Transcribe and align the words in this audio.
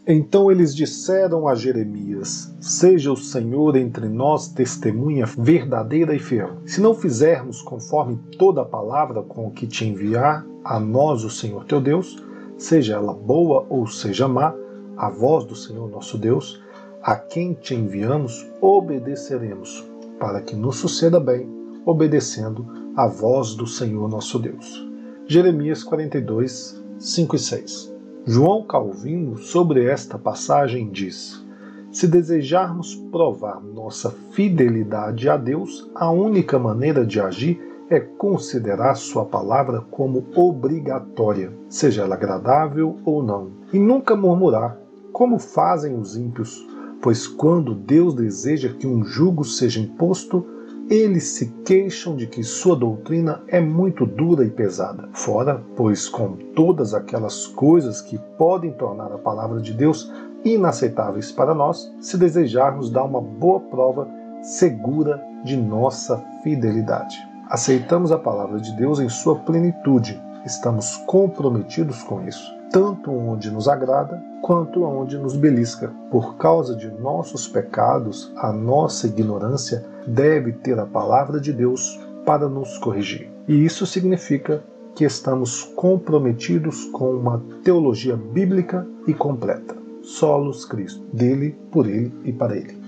Então 0.08 0.52
eles 0.52 0.76
disseram 0.76 1.48
a 1.48 1.56
Jeremias: 1.56 2.56
Seja 2.62 3.12
o 3.12 3.18
Senhor 3.18 3.76
entre 3.76 4.08
nós 4.08 4.48
testemunha 4.48 5.26
verdadeira 5.26 6.16
e 6.16 6.20
fiel. 6.20 6.58
Se 6.66 6.80
não 6.80 6.94
fizermos 6.94 7.62
conforme 7.62 8.20
toda 8.38 8.62
a 8.62 8.66
palavra 8.66 9.24
com 9.24 9.50
que 9.50 9.66
te 9.66 9.84
enviar 9.84 10.46
a 10.64 10.80
nós 10.80 11.24
o 11.24 11.30
Senhor 11.30 11.66
teu 11.66 11.82
Deus, 11.82 12.24
seja 12.56 12.94
ela 12.94 13.14
boa 13.14 13.66
ou 13.68 13.88
seja 13.88 14.28
má, 14.28 14.54
a 14.96 15.10
voz 15.10 15.44
do 15.44 15.56
Senhor 15.56 15.90
nosso 15.90 16.20
Deus, 16.20 16.62
a 17.02 17.16
quem 17.16 17.54
te 17.54 17.74
enviamos, 17.74 18.46
obedeceremos, 18.62 19.84
para 20.20 20.40
que 20.40 20.56
nos 20.56 20.78
suceda 20.78 21.20
bem, 21.20 21.50
obedecendo 21.84 22.66
a 22.96 23.08
voz 23.08 23.56
do 23.56 23.66
Senhor 23.66 24.08
nosso 24.08 24.38
Deus. 24.38 24.88
Jeremias 25.28 25.84
42, 25.84 26.80
5 27.00 27.36
e 27.36 27.40
6. 27.40 27.95
João 28.28 28.64
Calvino, 28.64 29.38
sobre 29.38 29.86
esta 29.86 30.18
passagem, 30.18 30.90
diz: 30.90 31.46
Se 31.92 32.08
desejarmos 32.08 32.96
provar 33.12 33.62
nossa 33.62 34.10
fidelidade 34.32 35.30
a 35.30 35.38
Deus, 35.38 35.88
a 35.94 36.10
única 36.10 36.58
maneira 36.58 37.06
de 37.06 37.22
agir 37.22 37.62
é 37.88 38.00
considerar 38.00 38.96
Sua 38.96 39.26
palavra 39.26 39.82
como 39.92 40.26
obrigatória, 40.36 41.54
seja 41.70 42.02
ela 42.02 42.16
agradável 42.16 42.98
ou 43.06 43.22
não, 43.22 43.52
e 43.72 43.78
nunca 43.78 44.16
murmurar, 44.16 44.76
como 45.14 45.38
fazem 45.38 45.96
os 45.96 46.18
ímpios, 46.18 46.68
pois 47.04 47.28
quando 47.28 47.76
Deus 47.76 48.16
deseja 48.16 48.70
que 48.70 48.88
um 48.88 49.04
jugo 49.04 49.44
seja 49.44 49.80
imposto, 49.80 50.44
eles 50.90 51.30
se 51.30 51.48
queixam 51.66 52.16
de 52.16 52.28
que 52.28 52.44
sua 52.44 52.76
doutrina 52.76 53.42
é 53.48 53.60
muito 53.60 54.06
dura 54.06 54.46
e 54.46 54.50
pesada. 54.50 55.10
Fora, 55.14 55.64
pois, 55.76 56.08
com 56.08 56.36
todas 56.56 56.94
aquelas 56.94 57.48
coisas 57.48 58.02
que 58.02 58.20
podem 58.38 58.72
tornar 58.74 59.12
a 59.12 59.18
palavra 59.18 59.60
de 59.60 59.74
Deus 59.74 60.12
inaceitáveis 60.44 61.32
para 61.32 61.56
nós, 61.56 61.92
se 62.00 62.18
desejarmos 62.18 62.92
dar 62.92 63.04
uma 63.04 63.22
boa 63.22 63.60
prova 63.60 64.08
segura 64.42 65.22
de 65.44 65.58
nossa 65.58 66.24
fidelidade. 66.44 67.18
Aceitamos 67.50 68.12
a 68.12 68.18
palavra 68.18 68.60
de 68.60 68.76
Deus 68.76 69.00
em 69.00 69.10
sua 69.10 69.36
plenitude, 69.40 70.22
estamos 70.46 70.98
comprometidos 71.08 72.04
com 72.04 72.24
isso 72.28 72.55
tanto 72.76 73.10
onde 73.10 73.50
nos 73.50 73.70
agrada 73.70 74.22
quanto 74.42 74.84
onde 74.84 75.18
nos 75.18 75.34
belisca. 75.34 75.94
Por 76.12 76.36
causa 76.36 76.76
de 76.76 76.90
nossos 76.90 77.48
pecados, 77.48 78.34
a 78.36 78.52
nossa 78.52 79.08
ignorância 79.08 79.86
deve 80.06 80.52
ter 80.52 80.78
a 80.78 80.86
palavra 80.86 81.40
de 81.40 81.54
Deus 81.54 81.98
para 82.26 82.50
nos 82.50 82.78
corrigir. 82.78 83.32
E 83.48 83.64
isso 83.64 83.86
significa 83.86 84.62
que 84.94 85.06
estamos 85.06 85.64
comprometidos 85.78 86.84
com 86.92 87.12
uma 87.12 87.42
teologia 87.64 88.18
bíblica 88.18 88.86
e 89.08 89.14
completa. 89.14 89.74
Solos 90.02 90.66
Cristo, 90.66 91.02
dele, 91.14 91.58
por 91.72 91.88
ele 91.88 92.14
e 92.26 92.34
para 92.34 92.58
ele. 92.58 92.85